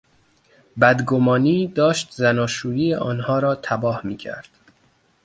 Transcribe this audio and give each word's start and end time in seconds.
بدگمانی 0.81 1.67
داشت 1.67 2.11
زناشویی 2.11 2.93
آنها 2.93 3.39
را 3.39 3.55
تباه 3.55 4.01
میکرد. 4.07 4.49